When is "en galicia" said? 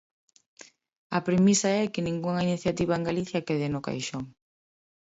2.95-3.45